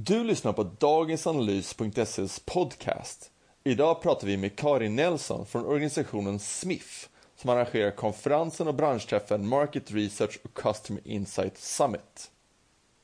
Du 0.00 0.24
lyssnar 0.24 0.52
på 0.52 0.62
dagensanalys.ses 0.62 2.40
podcast. 2.40 3.30
Idag 3.64 4.02
pratar 4.02 4.26
vi 4.26 4.36
med 4.36 4.56
Karin 4.56 4.96
Nelson 4.96 5.46
från 5.46 5.66
organisationen 5.66 6.38
SMIF 6.38 7.08
som 7.36 7.50
arrangerar 7.50 7.90
konferensen 7.90 8.68
och 8.68 8.74
branschträffen 8.74 9.48
Market 9.48 9.90
Research 9.90 10.38
och 10.44 10.54
Customer 10.54 11.02
Insight 11.04 11.58
Summit. 11.58 12.30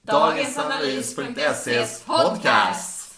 Dagensanalys.ses 0.03 2.05
podcast. 2.05 3.15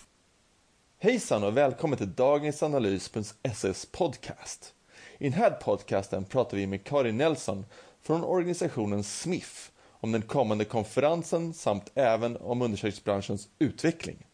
Hejsan 0.99 1.45
och 1.45 1.57
välkommen 1.57 1.99
till 1.99 2.15
dagensanalys.ses 2.15 3.87
podcast. 3.87 4.75
I 5.19 5.25
den 5.25 5.33
här 5.33 5.51
podcasten 5.51 6.25
pratar 6.25 6.57
vi 6.57 6.67
med 6.67 6.85
Karin 6.85 7.17
Nelson 7.17 7.67
från 8.03 8.25
organisationen 8.25 9.05
SMIF 9.05 9.71
om 10.01 10.13
den 10.13 10.23
kommande 10.23 10.65
konferensen 10.65 11.55
samt 11.55 11.91
även 11.95 12.37
om 12.37 12.63
undersökningsbranschens 12.63 13.49
utveckling. 13.59 14.27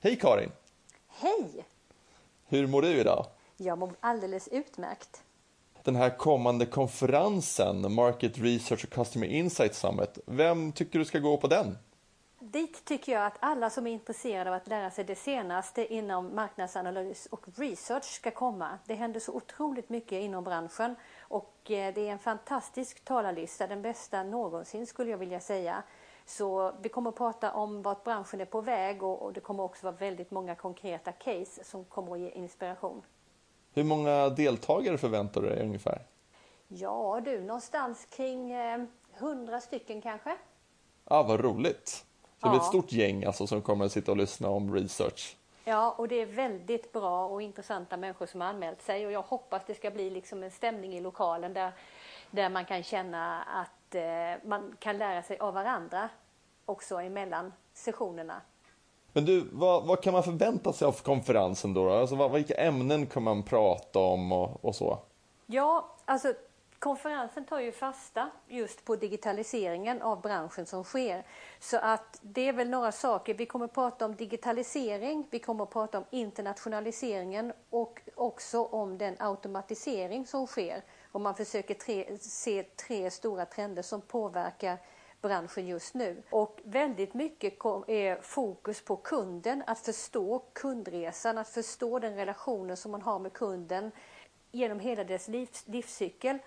Hej 0.00 0.16
Karin! 0.16 0.50
Hej! 1.08 1.64
Hur 2.46 2.66
mår 2.66 2.82
du 2.82 2.88
idag? 2.88 3.26
Jag 3.56 3.78
mår 3.78 3.92
alldeles 4.00 4.48
utmärkt. 4.48 5.22
Den 5.82 5.96
här 5.96 6.10
kommande 6.10 6.66
konferensen, 6.66 7.94
Market 7.94 8.38
Research 8.38 8.84
och 8.84 8.90
Customer 8.90 9.26
Insight 9.26 9.74
Summit, 9.74 10.18
vem 10.26 10.72
tycker 10.72 10.98
du 10.98 11.04
ska 11.04 11.18
gå 11.18 11.36
på 11.36 11.46
den? 11.46 11.78
Dit 12.50 12.84
tycker 12.84 13.12
jag 13.12 13.26
att 13.26 13.36
alla 13.40 13.70
som 13.70 13.86
är 13.86 13.90
intresserade 13.90 14.50
av 14.50 14.56
att 14.56 14.68
lära 14.68 14.90
sig 14.90 15.04
det 15.04 15.14
senaste 15.14 15.94
inom 15.94 16.34
marknadsanalys 16.34 17.26
och 17.26 17.46
research 17.56 18.04
ska 18.04 18.30
komma. 18.30 18.78
Det 18.84 18.94
händer 18.94 19.20
så 19.20 19.32
otroligt 19.32 19.88
mycket 19.88 20.12
inom 20.12 20.44
branschen 20.44 20.96
och 21.20 21.70
eh, 21.70 21.94
det 21.94 22.08
är 22.08 22.12
en 22.12 22.18
fantastisk 22.18 23.04
talarlista, 23.04 23.66
den 23.66 23.82
bästa 23.82 24.22
någonsin 24.22 24.86
skulle 24.86 25.10
jag 25.10 25.18
vilja 25.18 25.40
säga. 25.40 25.82
Så 26.24 26.72
vi 26.82 26.88
kommer 26.88 27.10
att 27.10 27.16
prata 27.16 27.52
om 27.52 27.82
vart 27.82 28.04
branschen 28.04 28.40
är 28.40 28.44
på 28.44 28.60
väg 28.60 29.02
och, 29.02 29.32
det 29.32 29.40
kommer 29.40 29.62
också 29.62 29.86
vara 29.86 29.96
väldigt 29.96 30.30
många 30.30 30.54
konkreta 30.54 31.12
case 31.12 31.64
som 31.64 31.84
kommer 31.84 32.12
att 32.12 32.20
ge 32.20 32.30
inspiration. 32.30 33.02
Hur 33.72 33.84
många 33.84 34.28
deltagare 34.28 34.98
förväntar 34.98 35.40
du 35.40 35.48
dig 35.48 35.62
ungefär? 35.62 36.02
Ja 36.68 37.20
du, 37.24 37.40
någonstans 37.40 38.04
kring 38.04 38.52
eh, 38.52 38.84
100 39.18 39.60
stycken 39.60 40.02
kanske. 40.02 40.30
Ja, 40.30 40.36
ah, 41.04 41.22
vad 41.22 41.40
roligt. 41.40 42.04
Så 42.44 42.48
det 42.48 42.50
blir 42.50 42.60
ett 42.60 42.66
stort 42.66 42.92
gäng 42.92 43.24
alltså 43.24 43.46
som 43.46 43.62
kommer 43.62 43.84
att 43.84 43.92
sitta 43.92 44.10
och 44.10 44.16
lyssna 44.16 44.48
om 44.48 44.74
research. 44.74 45.36
Ja, 45.64 45.94
och 45.98 46.08
det 46.08 46.22
är 46.22 46.26
väldigt 46.26 46.92
bra 46.92 47.26
och 47.26 47.42
intressanta 47.42 47.96
människor 47.96 48.26
som 48.26 48.40
har 48.40 48.48
anmält 48.48 48.82
sig 48.82 49.06
och 49.06 49.12
jag 49.12 49.22
hoppas 49.22 49.62
det 49.66 49.74
ska 49.74 49.90
bli 49.90 50.10
liksom 50.10 50.42
en 50.42 50.50
stämning 50.50 50.94
i 50.94 51.00
lokalen 51.00 51.54
där, 51.54 51.72
där 52.30 52.48
man 52.48 52.64
kan 52.64 52.82
känna 52.82 53.42
att 53.42 53.94
eh, 53.94 54.48
man 54.48 54.76
kan 54.78 54.98
lära 54.98 55.22
sig 55.22 55.38
av 55.38 55.54
varandra 55.54 56.08
också 56.64 56.96
emellan 56.96 57.52
sessionerna. 57.74 58.40
Men 59.12 59.24
du, 59.24 59.48
vad, 59.52 59.86
vad 59.86 60.02
kan 60.02 60.12
man 60.12 60.22
förvänta 60.22 60.72
sig 60.72 60.88
av 60.88 60.92
konferensen 60.92 61.74
då? 61.74 61.90
Alltså, 61.90 62.16
vad, 62.16 62.32
vilka 62.32 62.54
ämnen 62.54 63.06
kan 63.06 63.22
man 63.22 63.42
prata 63.42 63.98
om 63.98 64.32
och, 64.32 64.64
och 64.64 64.74
så? 64.74 64.98
Ja, 65.46 65.88
alltså 66.04 66.34
konferensen 66.84 67.44
tar 67.44 67.60
ju 67.60 67.72
fasta 67.72 68.30
just 68.46 68.84
på 68.84 68.96
digitaliseringen 68.96 70.02
av 70.02 70.20
branschen 70.20 70.66
som 70.66 70.84
sker. 70.84 71.26
Så 71.60 71.76
att 71.76 72.18
det 72.22 72.48
är 72.48 72.52
väl 72.52 72.68
några 72.70 72.92
saker. 72.92 73.34
Vi 73.34 73.46
kommer 73.46 73.64
att 73.64 73.74
prata 73.74 74.04
om 74.04 74.14
digitalisering, 74.14 75.26
vi 75.30 75.38
kommer 75.38 75.64
att 75.64 75.70
prata 75.70 75.98
om 75.98 76.04
internationaliseringen 76.10 77.52
och 77.70 78.00
också 78.14 78.64
om 78.64 78.98
den 78.98 79.16
automatisering 79.18 80.26
som 80.26 80.46
sker. 80.46 80.82
Och 81.12 81.20
man 81.20 81.34
försöker 81.34 81.74
tre, 81.74 82.18
se 82.18 82.62
tre 82.62 83.10
stora 83.10 83.46
trender 83.46 83.82
som 83.82 84.00
påverkar 84.00 84.78
branschen 85.22 85.66
just 85.66 85.94
nu. 85.94 86.22
Och 86.30 86.60
väldigt 86.64 87.14
mycket 87.14 87.64
är 87.86 88.22
fokus 88.22 88.84
på 88.84 88.96
kunden, 88.96 89.62
att 89.66 89.78
förstå 89.78 90.42
kundresan, 90.52 91.38
att 91.38 91.48
förstå 91.48 91.98
den 91.98 92.16
relationen 92.16 92.76
som 92.76 92.90
man 92.90 93.02
har 93.02 93.18
med 93.18 93.32
kunden 93.32 93.90
genom 94.54 94.80
hela 94.80 95.04
dess 95.04 95.28
livscykel. 95.66 96.38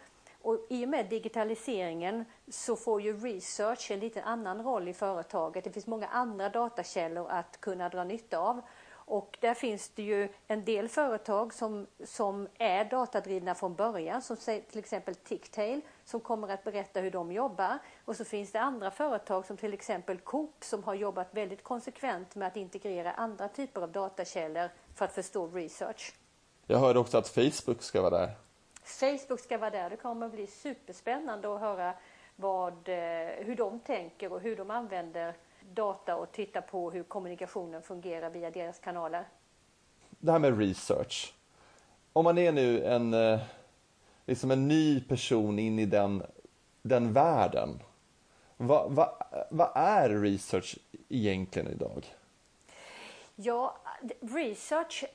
Och 0.48 0.66
I 0.70 0.86
och 0.86 0.90
med 0.90 1.10
digitaliseringen 1.10 2.26
så 2.52 2.76
får 2.76 3.02
ju 3.02 3.18
research 3.18 3.92
en 3.92 4.00
lite 4.00 4.24
annan 4.24 4.64
roll 4.64 4.88
i 4.88 4.94
företaget. 4.94 5.64
Det 5.64 5.72
finns 5.72 5.88
många 5.88 6.08
andra 6.08 6.50
datakällor 6.50 7.28
att 7.30 7.62
kunna 7.62 7.90
dra 7.90 8.04
nytta 8.04 8.38
av. 8.38 8.62
Och 8.90 9.38
där 9.42 9.54
finns 9.54 9.90
det 9.90 10.04
ju 10.04 10.30
en 10.48 10.66
del 10.66 10.90
företag 10.90 11.54
som, 11.54 11.88
som 12.06 12.48
är 12.58 12.86
datadrivna 12.86 13.56
från 13.56 13.76
början, 13.76 14.22
som 14.22 14.38
till 14.38 14.80
exempel 14.80 15.16
Ticktail, 15.16 15.82
som 16.06 16.20
kommer 16.20 16.48
att 16.48 16.64
berätta 16.64 17.00
hur 17.00 17.12
de 17.12 17.32
jobbar. 17.32 17.80
Och 18.06 18.16
så 18.16 18.26
finns 18.26 18.52
det 18.52 18.62
andra 18.62 18.92
företag 18.92 19.46
som 19.46 19.58
till 19.58 19.74
exempel 19.74 20.18
Coop 20.18 20.64
som 20.64 20.84
har 20.84 20.94
jobbat 20.94 21.28
väldigt 21.32 21.64
konsekvent 21.64 22.36
med 22.36 22.48
att 22.48 22.58
integrera 22.58 23.12
andra 23.12 23.48
typer 23.48 23.82
av 23.82 23.92
datakällor 23.92 24.70
för 24.96 25.06
att 25.06 25.14
förstå 25.14 25.48
research. 25.48 26.16
Jag 26.68 26.80
hörde 26.80 27.00
också 27.00 27.18
att 27.18 27.28
Facebook 27.28 27.82
ska 27.82 28.02
vara 28.02 28.18
där. 28.18 28.47
Facebook 28.88 29.40
ska 29.40 29.58
vara 29.58 29.70
där. 29.70 29.90
Det 29.90 29.98
kommer 29.98 30.26
att 30.26 30.32
bli 30.32 30.48
superspännande 30.48 31.56
att 31.56 31.62
höra 31.62 31.94
vad, 32.36 32.90
eh, 32.90 33.46
hur 33.46 33.56
de 33.56 33.80
tänker 33.80 34.34
och 34.34 34.42
hur 34.42 34.56
de 34.56 34.72
använder 34.72 35.34
data 35.74 36.16
och 36.16 36.32
titta 36.32 36.62
på 36.62 36.92
hur 36.92 37.04
kommunikationen 37.04 37.82
fungerar 37.82 38.30
via 38.30 38.52
deras 38.52 38.80
kanaler. 38.80 39.26
Det 40.10 40.32
här 40.32 40.40
med 40.40 40.60
research. 40.60 41.34
Om 42.14 42.24
man 42.24 42.38
är 42.38 42.52
nu 42.52 42.84
en, 42.84 43.14
eh, 43.14 43.40
liksom 44.26 44.52
en 44.52 44.68
ny 44.68 45.02
person 45.02 45.60
in 45.60 45.80
i 45.80 45.86
den, 45.86 46.24
den 46.82 47.14
världen. 47.14 47.80
Vad, 48.58 48.92
vad, 48.92 49.10
vad 49.50 49.72
är 49.76 50.10
research 50.10 50.78
egentligen 51.10 51.68
idag? 51.68 52.06
Ja, 53.36 53.78
research 54.22 55.06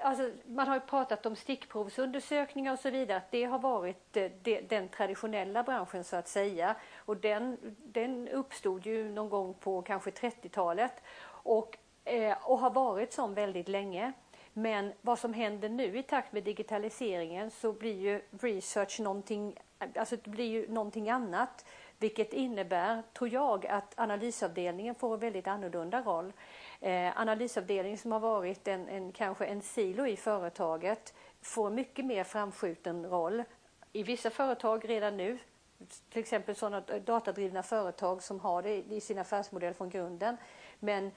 Alltså, 0.00 0.30
man 0.46 0.68
har 0.68 0.74
ju 0.74 0.80
pratat 0.80 1.26
om 1.26 1.36
stickprovsundersökningar 1.36 2.72
och 2.72 2.78
så 2.78 2.90
vidare. 2.90 3.16
Att 3.16 3.30
det 3.30 3.44
har 3.44 3.58
varit 3.58 4.16
eh, 4.16 4.30
de, 4.42 4.60
den 4.60 4.88
traditionella 4.88 5.62
branschen 5.62 6.04
så 6.04 6.16
att 6.16 6.28
säga. 6.28 6.76
Och 6.96 7.16
den, 7.16 7.76
den 7.84 8.28
uppstod 8.28 8.86
ju 8.86 9.12
någon 9.12 9.30
gång 9.30 9.54
på 9.54 9.82
kanske 9.82 10.10
30-talet 10.10 11.02
och, 11.24 11.78
eh, 12.04 12.36
och 12.42 12.58
har 12.58 12.70
varit 12.70 13.12
så 13.12 13.26
väldigt 13.26 13.68
länge. 13.68 14.12
Men 14.52 14.92
vad 15.00 15.18
som 15.18 15.34
händer 15.34 15.68
nu 15.68 15.98
i 15.98 16.02
takt 16.02 16.32
med 16.32 16.44
digitaliseringen 16.44 17.50
så 17.50 17.72
blir 17.72 18.00
ju 18.00 18.22
research 18.40 19.00
någonting, 19.00 19.56
alltså 19.94 20.16
det 20.16 20.30
blir 20.30 20.44
ju 20.44 20.68
någonting 20.68 21.10
annat. 21.10 21.64
Vilket 22.02 22.32
innebär, 22.32 23.02
tror 23.12 23.30
jag, 23.30 23.66
att 23.66 23.94
analysavdelningen 23.96 24.94
får 24.94 25.14
en 25.14 25.20
väldigt 25.20 25.46
annorlunda 25.46 26.02
roll. 26.02 26.32
Eh, 26.80 27.20
analysavdelningen 27.20 27.98
som 27.98 28.12
har 28.12 28.20
varit 28.20 28.68
en, 28.68 28.88
en, 28.88 29.12
kanske 29.12 29.44
en 29.44 29.62
silo 29.62 30.06
i 30.06 30.16
företaget 30.16 31.14
får 31.42 31.70
mycket 31.70 32.04
mer 32.04 32.24
framskjuten 32.24 33.06
roll. 33.06 33.42
I 33.92 34.02
vissa 34.02 34.30
företag 34.30 34.88
redan 34.88 35.16
nu, 35.16 35.38
till 36.10 36.20
exempel 36.20 36.56
sådana 36.56 36.80
datadrivna 36.80 37.62
företag 37.62 38.22
som 38.22 38.40
har 38.40 38.62
det 38.62 38.76
i 38.92 39.00
sin 39.00 39.18
affärsmodell 39.18 39.74
från 39.74 39.90
grunden. 39.90 40.36
Men 40.78 41.10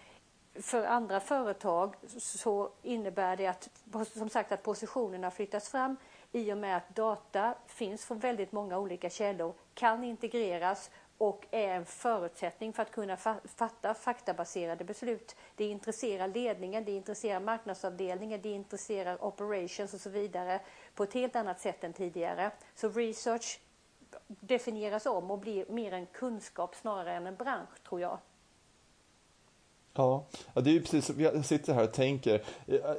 för 0.53 0.85
andra 0.85 1.19
företag 1.19 1.95
så 2.17 2.69
innebär 2.81 3.35
det 3.35 3.47
att, 3.47 3.69
som 4.13 4.29
sagt, 4.29 4.51
att 4.51 4.63
positionerna 4.63 5.31
flyttas 5.31 5.69
fram 5.69 5.97
i 6.35 6.53
och 6.53 6.57
med 6.57 6.77
att 6.77 6.95
data 6.95 7.55
finns 7.67 8.05
från 8.05 8.19
väldigt 8.19 8.51
många 8.51 8.77
olika 8.77 9.09
källor, 9.09 9.53
kan 9.73 10.03
integreras 10.03 10.91
och 11.17 11.45
är 11.51 11.67
en 11.67 11.85
förutsättning 11.85 12.73
för 12.73 12.83
att 12.83 12.91
kunna 12.91 13.17
fatta 13.57 13.93
faktabaserade 13.93 14.83
beslut. 14.83 15.35
Det 15.55 15.65
intresserar 15.65 16.27
ledningen, 16.27 16.85
det 16.85 16.91
intresserar 16.91 17.39
marknadsavdelningen, 17.39 18.41
det 18.41 18.49
intresserar 18.49 19.25
operations 19.25 19.93
och 19.93 19.99
så 19.99 20.09
vidare 20.09 20.59
på 20.95 21.03
ett 21.03 21.13
helt 21.13 21.35
annat 21.35 21.59
sätt 21.59 21.83
än 21.83 21.93
tidigare. 21.93 22.51
Så 22.75 22.89
research 22.89 23.59
definieras 24.27 25.05
om 25.05 25.31
och 25.31 25.39
blir 25.39 25.65
mer 25.69 25.93
en 25.93 26.05
kunskap 26.05 26.75
snarare 26.75 27.13
än 27.13 27.27
en 27.27 27.35
bransch 27.35 27.83
tror 27.83 28.01
jag. 28.01 28.19
Ja, 29.97 30.25
det 30.53 30.69
är 30.69 30.73
ju 30.73 30.81
precis, 30.81 31.11
jag 31.17 31.45
sitter 31.45 31.73
här 31.73 31.83
och 31.83 31.93
tänker, 31.93 32.43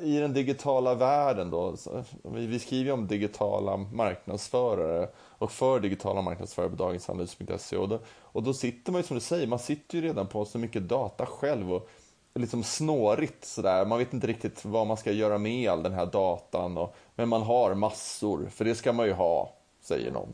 i 0.00 0.18
den 0.18 0.32
digitala 0.32 0.94
världen 0.94 1.50
då, 1.50 1.76
vi 2.22 2.58
skriver 2.58 2.84
ju 2.84 2.92
om 2.92 3.06
digitala 3.06 3.76
marknadsförare 3.76 5.08
och 5.16 5.52
för 5.52 5.80
digitala 5.80 6.22
marknadsförare 6.22 6.70
på 6.70 6.76
dagensanalys.se 6.76 7.76
och, 7.76 7.88
då, 7.88 7.98
och 8.20 8.42
då 8.42 8.54
sitter 8.54 8.92
man 8.92 9.00
ju 9.00 9.06
som 9.06 9.14
du 9.14 9.20
säger, 9.20 9.46
man 9.46 9.58
sitter 9.58 9.98
ju 9.98 10.04
redan 10.04 10.26
på 10.26 10.44
så 10.44 10.58
mycket 10.58 10.88
data 10.88 11.26
själv 11.26 11.72
och 11.72 11.88
liksom 12.34 12.62
snårigt 12.62 13.44
sådär, 13.44 13.86
man 13.86 13.98
vet 13.98 14.12
inte 14.12 14.26
riktigt 14.26 14.64
vad 14.64 14.86
man 14.86 14.96
ska 14.96 15.12
göra 15.12 15.38
med 15.38 15.70
all 15.70 15.82
den 15.82 15.92
här 15.92 16.06
datan, 16.06 16.78
och, 16.78 16.94
men 17.14 17.28
man 17.28 17.42
har 17.42 17.74
massor, 17.74 18.48
för 18.50 18.64
det 18.64 18.74
ska 18.74 18.92
man 18.92 19.06
ju 19.06 19.12
ha, 19.12 19.54
säger 19.80 20.12
någon. 20.12 20.32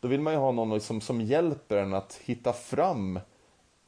Då 0.00 0.08
vill 0.08 0.20
man 0.20 0.32
ju 0.32 0.38
ha 0.38 0.52
någon 0.52 0.74
liksom 0.74 1.00
som 1.00 1.20
hjälper 1.20 1.76
en 1.76 1.94
att 1.94 2.20
hitta 2.24 2.52
fram 2.52 3.20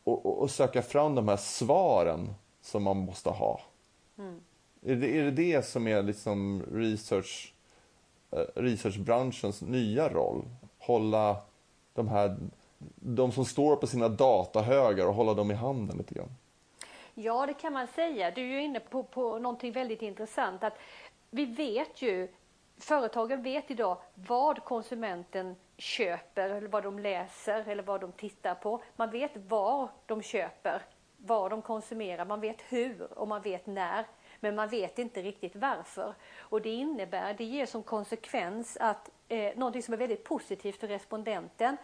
och, 0.06 0.42
och, 0.42 0.50
söka 0.50 0.82
fram 0.82 1.14
de 1.14 1.28
här 1.28 1.36
svaren 1.36 2.34
som 2.60 2.82
man 2.82 2.96
måste 2.96 3.30
ha. 3.30 3.60
Mm. 4.18 4.40
Är, 4.82 4.96
det, 4.96 5.18
är 5.18 5.24
det 5.24 5.30
det 5.30 5.66
som 5.66 5.86
är 5.86 6.02
liksom 6.02 6.62
research, 6.72 7.54
uh, 8.36 8.42
researchbranschens 8.54 9.62
nya 9.62 10.08
roll? 10.08 10.44
Hålla 10.78 11.36
de 11.94 12.08
här, 12.08 12.36
de 12.94 13.32
som 13.32 13.44
står 13.44 13.76
på 13.76 13.86
sina 13.86 14.08
datahögar 14.08 15.06
och 15.06 15.14
hålla 15.14 15.34
dem 15.34 15.50
i 15.50 15.54
handen 15.54 15.98
lite 15.98 16.14
grann? 16.14 16.34
Ja, 17.14 17.46
det 17.46 17.54
kan 17.54 17.72
man 17.72 17.86
säga. 17.86 18.30
Du 18.30 18.40
är 18.40 18.46
ju 18.46 18.62
inne 18.62 18.80
på, 18.80 19.02
på 19.02 19.38
någonting 19.38 19.72
väldigt 19.72 20.02
intressant. 20.02 20.64
Att 20.64 20.78
vi 21.30 21.44
vet 21.44 22.02
ju, 22.02 22.28
företagen 22.78 23.42
vet 23.42 23.70
idag 23.70 23.98
vad 24.14 24.64
konsumenten 24.64 25.56
köper, 25.76 26.50
eller 26.50 26.68
vad 26.68 26.82
de 26.82 26.98
läser 26.98 27.68
eller 27.68 27.82
vad 27.82 28.00
de 28.00 28.12
tittar 28.12 28.54
på. 28.54 28.82
Man 28.96 29.10
vet 29.10 29.36
var 29.36 29.88
de 30.06 30.22
köper, 30.22 30.82
vad 31.16 31.50
de 31.50 31.62
konsumerar, 31.62 32.24
man 32.24 32.40
vet 32.40 32.62
hur 32.68 33.18
och 33.18 33.28
man 33.28 33.42
vet 33.42 33.66
när. 33.66 34.04
Men 34.40 34.54
man 34.54 34.68
vet 34.68 34.98
inte 34.98 35.22
riktigt 35.22 35.56
varför. 35.56 36.14
Och 36.38 36.62
det 36.62 36.74
innebär, 36.74 37.34
det 37.34 37.44
ger 37.44 37.66
som 37.66 37.82
konsekvens 37.82 38.76
att 38.80 39.10
eh, 39.28 39.56
någonting 39.56 39.82
som 39.82 39.94
är 39.94 39.98
väldigt 39.98 40.24
positivt 40.24 40.80
för 40.80 40.88
respondenten 40.88 41.76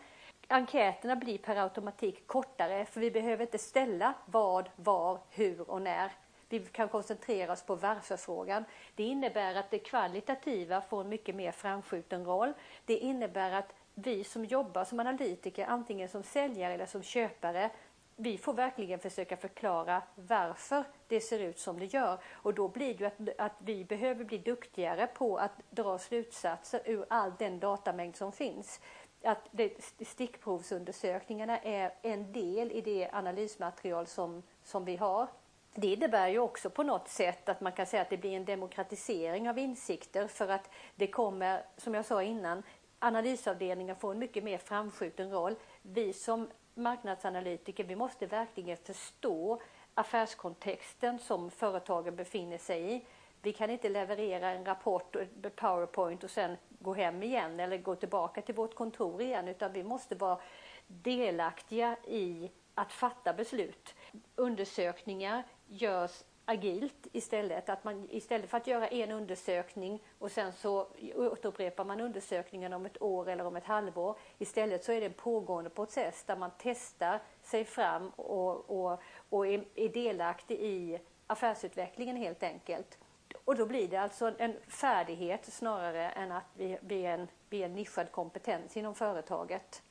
enkäterna 0.53 1.17
blir 1.17 1.39
per 1.39 1.57
automatik 1.57 2.27
kortare 2.27 2.87
för 2.87 3.01
vi 3.01 3.11
behöver 3.11 3.45
inte 3.45 3.59
ställa 3.59 4.15
vad, 4.27 4.69
var, 4.77 5.21
hur 5.31 5.71
och 5.71 5.83
när. 5.83 6.13
Vi 6.53 6.61
kan 6.61 6.89
koncentrera 6.89 7.53
oss 7.53 7.63
på 7.63 7.75
varför-frågan. 7.75 8.65
Det 8.95 9.03
innebär 9.03 9.55
att 9.55 9.71
det 9.71 9.79
kvalitativa 9.79 10.81
får 10.81 11.01
en 11.01 11.09
mycket 11.09 11.35
mer 11.35 11.53
framskjuten 11.53 12.25
roll. 12.25 12.53
Det 12.85 12.97
innebär 12.97 13.53
att 13.53 13.75
vi 13.95 14.25
som 14.25 14.45
jobbar 14.45 14.85
som 14.85 15.01
analytiker, 15.01 15.67
antingen 15.67 16.09
som 16.09 16.23
säljare 16.23 16.75
eller 16.75 16.87
som 16.87 17.03
köpare, 17.03 17.71
vi 18.17 18.39
får 18.39 18.55
verkligen 18.55 18.99
försöka 18.99 19.37
förklara 19.37 20.03
varför 20.15 20.85
det 21.09 21.21
ser 21.21 21.39
ut 21.39 21.59
som 21.59 21.79
det 21.79 21.87
gör. 21.87 22.19
Och 22.33 22.55
då 22.55 22.69
blir 22.69 22.95
det 22.95 23.07
att, 23.07 23.41
att 23.41 23.57
vi 23.59 23.85
behöver 23.85 24.25
bli 24.25 24.39
duktigare 24.39 25.07
på 25.07 25.37
att 25.37 25.53
dra 25.71 25.99
slutsatser 25.99 26.81
ur 26.85 27.07
all 27.09 27.33
den 27.39 27.61
datamängd 27.61 28.17
som 28.17 28.33
finns 28.33 28.81
att 29.25 29.49
det, 29.51 29.85
stickprovsundersökningarna 30.07 31.59
är 31.59 31.95
en 32.03 32.33
del 32.33 32.73
i 32.73 32.81
det 32.81 33.11
analysmaterial 33.13 34.07
som, 34.07 34.43
som 34.65 34.85
vi 34.85 34.97
har. 34.97 35.29
Det 35.75 35.87
innebär 35.87 36.29
ju 36.29 36.39
också 36.39 36.71
på 36.71 36.83
något 36.83 37.09
sätt 37.09 37.49
att 37.49 37.61
man 37.61 37.73
kan 37.73 37.87
säga 37.87 38.03
att 38.03 38.11
det 38.11 38.17
blir 38.17 38.37
en 38.37 38.45
demokratisering 38.45 39.51
av 39.51 39.59
insikter 39.59 40.27
för 40.27 40.49
att 40.49 40.71
det 40.95 41.07
kommer, 41.07 41.65
som 41.77 41.95
jag 41.95 42.05
sa 42.05 42.23
innan, 42.23 42.63
analysavdelningen 42.99 43.97
får 43.97 44.13
en 44.13 44.19
mycket 44.19 44.45
mer 44.45 44.59
framskjuten 44.59 45.31
roll. 45.31 45.55
Vi 45.83 46.13
som 46.13 46.51
marknadsanalytiker, 46.75 47.85
vi 47.85 47.97
måste 47.97 48.27
verkligen 48.27 48.77
förstå 48.77 49.63
affärskontexten 49.95 51.19
som 51.19 51.51
företagen 51.51 52.17
befinner 52.17 52.59
sig 52.59 52.95
i. 52.95 53.05
Vi 53.43 53.53
kan 53.53 53.71
inte 53.71 53.89
leverera 53.89 54.51
en 54.51 54.65
rapport, 54.65 55.17
ett 55.17 55.57
powerpoint 55.57 56.25
och 56.25 56.31
sen 56.31 56.57
gå 56.79 56.95
hem 56.95 57.23
igen 57.23 57.61
eller 57.61 57.79
gå 57.79 57.95
tillbaka 57.95 58.43
till 58.43 58.55
vårt 58.55 58.75
kontor 58.75 59.23
igen 59.23 59.49
utan 59.49 59.73
vi 59.73 59.83
måste 59.83 60.15
vara 60.15 60.39
delaktiga 60.87 61.97
i 62.07 62.51
att 62.75 62.93
fatta 62.93 63.33
beslut. 63.33 63.95
Undersökningar 64.37 65.43
görs 65.73 66.25
agilt 66.45 67.07
istället. 67.13 67.69
Att 67.69 67.85
man, 67.85 68.09
istället 68.11 68.51
för 68.51 68.57
att 68.57 68.67
göra 68.67 68.89
en 68.89 69.11
undersökning 69.11 70.03
och 70.19 70.31
sen 70.31 70.53
så 70.53 70.87
återupprepar 71.15 71.85
man 71.85 72.01
undersökningen 72.01 72.73
om 72.73 72.87
ett 72.87 73.03
år 73.03 73.29
eller 73.29 73.47
om 73.47 73.57
ett 73.57 73.65
halvår. 73.65 74.19
Istället 74.39 74.85
så 74.85 74.93
är 74.93 75.01
det 75.01 75.07
en 75.07 75.13
pågående 75.13 75.71
process 75.71 76.25
där 76.25 76.37
man 76.37 76.51
testar 76.59 77.21
sig 77.43 77.65
fram 77.65 78.09
och, 78.09 78.71
och, 78.71 79.03
och 79.29 79.47
är, 79.47 79.65
är 79.75 79.89
delaktig 79.89 80.59
i 80.61 80.99
affärsutvecklingen 81.27 82.17
helt 82.17 82.43
enkelt. 82.43 82.99
Och 83.45 83.57
då 83.57 83.67
blir 83.67 83.89
det 83.89 83.97
alltså 83.97 84.35
en 84.39 84.57
färdighet 84.69 85.45
snarare 85.45 86.11
än 86.11 86.33
att 86.33 86.45
vi, 86.55 86.79
vi, 86.81 87.07
är 87.07 87.19
en, 87.19 87.29
vi 87.51 87.63
är 87.63 87.67
en 87.67 87.75
nischad 87.75 88.13
kompetens 88.13 88.77
inom 88.77 88.95
företaget. 88.95 89.83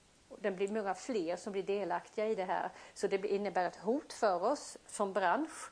Det 0.41 0.51
blir 0.51 0.67
många 0.67 0.93
fler 0.93 1.35
som 1.35 1.51
blir 1.51 1.63
delaktiga 1.63 2.27
i 2.27 2.35
det 2.35 2.43
här. 2.43 2.69
Så 2.93 3.07
det 3.07 3.27
innebär 3.27 3.67
ett 3.67 3.75
hot 3.75 4.13
för 4.13 4.43
oss 4.43 4.77
som 4.87 5.13
bransch 5.13 5.71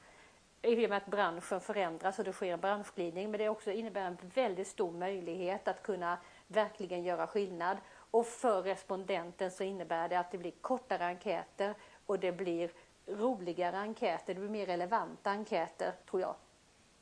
i 0.61 0.85
och 0.85 0.89
med 0.89 0.97
att 0.97 1.05
branschen 1.05 1.61
förändras 1.61 2.19
och 2.19 2.25
det 2.25 2.33
sker 2.33 2.53
en 2.53 2.59
branschglidning. 2.59 3.31
Men 3.31 3.37
det 3.37 3.49
också 3.49 3.71
innebär 3.71 4.01
en 4.01 4.17
väldigt 4.35 4.67
stor 4.67 4.91
möjlighet 4.91 5.67
att 5.67 5.83
kunna 5.83 6.17
verkligen 6.47 7.03
göra 7.03 7.27
skillnad. 7.27 7.77
Och 8.11 8.25
för 8.25 8.61
respondenten 8.61 9.51
så 9.51 9.63
innebär 9.63 10.09
det 10.09 10.19
att 10.19 10.31
det 10.31 10.37
blir 10.37 10.53
kortare 10.61 11.05
enkäter 11.05 11.75
och 12.05 12.19
det 12.19 12.31
blir 12.31 12.71
roligare 13.07 13.77
enkäter, 13.77 14.33
det 14.33 14.39
blir 14.39 14.49
mer 14.49 14.65
relevanta 14.65 15.29
enkäter 15.29 15.93
tror 16.09 16.21
jag. 16.21 16.35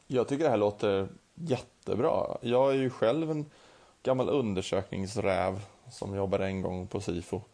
Jag 0.07 0.27
tycker 0.27 0.43
det 0.43 0.49
här 0.49 0.57
låter 0.57 1.09
jättebra. 1.35 2.37
Jag 2.41 2.71
är 2.71 2.75
ju 2.75 2.89
själv 2.89 3.31
en 3.31 3.45
gammal 4.03 4.29
undersökningsräv 4.29 5.59
som 5.91 6.15
jobbade 6.15 6.45
en 6.45 6.61
gång 6.61 6.87
på 6.87 6.99
SIFO 6.99 7.35
mm 7.35 7.47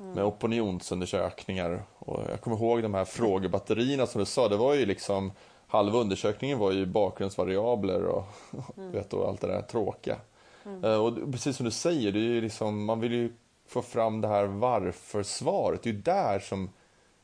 med 0.00 0.24
opinionsundersökningar. 0.24 1.82
Och 1.98 2.20
jag 2.30 2.40
kommer 2.40 2.56
ihåg 2.56 2.82
de 2.82 2.94
här 2.94 3.04
frågebatterierna 3.04 4.06
som 4.06 4.18
du 4.18 4.24
sa, 4.24 4.48
det 4.48 4.56
var 4.56 4.74
ju 4.74 4.86
liksom 4.86 5.32
halva 5.66 5.98
undersökningen 5.98 6.58
var 6.58 6.72
ju 6.72 6.86
bakgrundsvariabler 6.86 8.04
och, 8.04 8.24
mm. 8.76 8.92
vet, 8.92 9.12
och 9.12 9.28
allt 9.28 9.40
det 9.40 9.46
där 9.46 9.62
tråkiga. 9.62 10.16
Mm. 10.64 10.84
Eh, 10.84 11.04
och 11.04 11.32
precis 11.32 11.56
som 11.56 11.64
du 11.64 11.70
säger, 11.70 12.12
det 12.12 12.18
är 12.18 12.40
liksom, 12.40 12.84
man 12.84 13.00
vill 13.00 13.12
ju 13.12 13.32
få 13.66 13.82
fram 13.82 14.20
det 14.20 14.28
här 14.28 14.44
varför-svaret. 14.44 15.82
Det 15.82 15.90
är 15.90 15.94
ju 15.94 16.00
där 16.00 16.38
som 16.38 16.70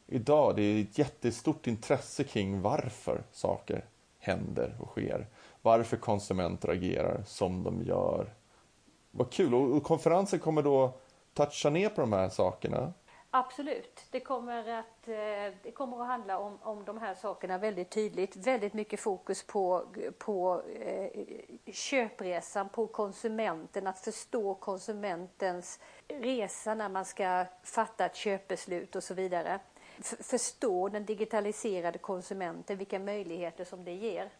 idag, 0.06 0.56
det 0.56 0.62
är 0.62 0.82
ett 0.82 0.98
jättestort 0.98 1.66
intresse 1.66 2.24
kring 2.24 2.62
varför 2.62 3.22
saker 3.32 3.84
händer 4.18 4.76
och 4.80 4.88
sker. 4.88 5.26
Varför 5.62 5.96
konsumenter 5.96 6.68
agerar 6.68 7.22
som 7.26 7.62
de 7.62 7.82
gör. 7.82 8.34
Vad 9.10 9.30
kul! 9.30 9.54
Och 9.54 9.82
konferensen 9.82 10.38
kommer 10.38 10.62
då 10.62 10.92
toucha 11.36 11.70
ner 11.70 11.88
på 11.88 12.00
de 12.00 12.12
här 12.12 12.28
sakerna. 12.28 12.92
Absolut. 13.30 14.02
Det 14.10 14.20
kommer 14.20 14.68
att, 14.68 15.08
eh, 15.08 15.54
det 15.62 15.72
kommer 15.74 16.00
att 16.00 16.06
handla 16.06 16.38
om, 16.38 16.58
om 16.62 16.84
de 16.84 16.98
här 16.98 17.14
sakerna 17.14 17.58
väldigt 17.58 17.90
tydligt. 17.90 18.36
Väldigt 18.36 18.74
mycket 18.74 19.00
fokus 19.00 19.46
på, 19.46 19.86
på 20.18 20.62
eh, 20.80 21.10
köpresan, 21.72 22.68
på 22.68 22.86
konsumenten, 22.86 23.86
att 23.86 23.98
förstå 23.98 24.54
konsumentens 24.54 25.80
resa 26.08 26.74
när 26.74 26.88
man 26.88 27.04
ska 27.04 27.44
fatta 27.62 28.06
ett 28.06 28.16
köpbeslut 28.16 28.96
och 28.96 29.02
så 29.02 29.14
vidare 29.14 29.60
förstå 30.20 30.88
den 30.88 31.04
digitaliserade 31.04 31.98
konsumenten, 31.98 32.78
vilka 32.78 32.98
möjligheter 32.98 33.64
som 33.64 33.84
det 33.84 33.94
ger. 33.94 34.30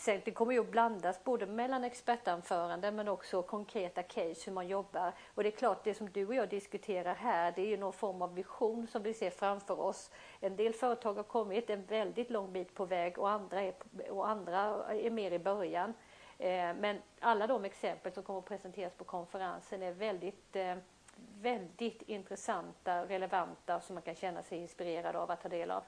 Sen 0.00 0.20
det 0.24 0.30
kommer 0.30 0.52
ju 0.52 0.60
att 0.60 0.70
blandas 0.70 1.24
både 1.24 1.46
mellan 1.46 1.84
expertanföranden 1.84 2.96
men 2.96 3.08
också 3.08 3.42
konkreta 3.42 4.02
case 4.02 4.42
hur 4.46 4.52
man 4.52 4.68
jobbar. 4.68 5.12
Och 5.34 5.42
det 5.42 5.48
är 5.48 5.56
klart, 5.56 5.84
det 5.84 5.94
som 5.94 6.10
du 6.10 6.26
och 6.26 6.34
jag 6.34 6.48
diskuterar 6.48 7.14
här, 7.14 7.52
det 7.56 7.62
är 7.62 7.66
ju 7.66 7.76
någon 7.76 7.92
form 7.92 8.22
av 8.22 8.34
vision 8.34 8.86
som 8.86 9.02
vi 9.02 9.14
ser 9.14 9.30
framför 9.30 9.80
oss. 9.80 10.10
En 10.40 10.56
del 10.56 10.74
företag 10.74 11.14
har 11.14 11.22
kommit 11.22 11.70
en 11.70 11.84
väldigt 11.84 12.30
lång 12.30 12.52
bit 12.52 12.74
på 12.74 12.84
väg 12.84 13.18
och 13.18 13.30
andra 13.30 13.62
är, 13.62 13.74
och 14.10 14.28
andra 14.28 14.60
är 14.92 15.10
mer 15.10 15.30
i 15.30 15.38
början. 15.38 15.94
Eh, 16.38 16.74
men 16.80 16.98
alla 17.20 17.46
de 17.46 17.64
exempel 17.64 18.12
som 18.12 18.22
kommer 18.22 18.38
att 18.38 18.44
presenteras 18.44 18.94
på 18.94 19.04
konferensen 19.04 19.82
är 19.82 19.92
väldigt 19.92 20.56
eh, 20.56 20.76
väldigt 21.40 22.02
intressanta, 22.02 23.04
relevanta 23.04 23.80
som 23.80 23.94
man 23.94 24.02
kan 24.02 24.14
känna 24.14 24.42
sig 24.42 24.58
inspirerad 24.58 25.16
av 25.16 25.30
att 25.30 25.42
ta 25.42 25.48
del 25.48 25.70
av. 25.70 25.82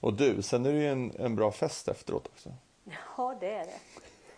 Och 0.00 0.14
du, 0.14 0.42
sen 0.42 0.66
är 0.66 0.72
det 0.72 0.78
ju 0.78 0.88
en, 0.88 1.12
en 1.18 1.36
bra 1.36 1.52
fest 1.52 1.88
efteråt 1.88 2.26
också. 2.26 2.50
Ja, 2.84 3.36
det 3.40 3.54
är 3.54 3.64
det. 3.64 3.80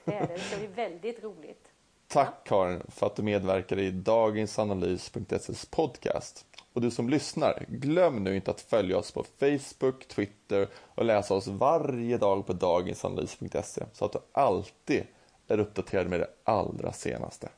Det 0.05 0.15
är 0.15 0.27
det. 0.27 0.35
Det 0.35 0.41
ska 0.41 0.57
bli 0.57 0.67
väldigt 0.67 1.25
roligt. 1.25 1.71
Tack 2.09 2.35
ja. 2.35 2.41
Karin 2.45 2.83
för 2.89 3.07
att 3.07 3.17
du 3.17 3.23
medverkade 3.23 3.83
i 3.83 3.91
dagensanalys.ses 3.91 5.67
podcast. 5.67 6.47
Och 6.73 6.81
du 6.81 6.91
som 6.91 7.09
lyssnar, 7.09 7.65
glöm 7.69 8.25
nu 8.25 8.37
inte 8.37 8.51
att 8.51 8.61
följa 8.61 8.99
oss 8.99 9.13
på 9.13 9.25
Facebook, 9.39 10.09
Twitter 10.09 10.69
och 10.95 11.05
läsa 11.05 11.35
oss 11.35 11.47
varje 11.47 12.19
dag 12.19 12.47
på 12.47 12.53
dagensanalys.se 12.53 13.85
så 13.93 14.05
att 14.05 14.13
du 14.13 14.19
alltid 14.33 15.07
är 15.49 15.61
uppdaterad 15.61 16.09
med 16.09 16.21
det 16.21 16.31
allra 16.45 16.93
senaste. 16.93 17.49